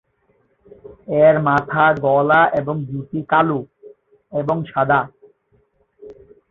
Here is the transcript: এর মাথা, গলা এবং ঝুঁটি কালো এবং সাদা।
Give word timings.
এর 1.21 1.35
মাথা, 1.47 1.85
গলা 2.05 2.41
এবং 2.59 2.75
ঝুঁটি 2.89 3.19
কালো 3.31 3.59
এবং 4.33 4.57
সাদা। 4.65 4.99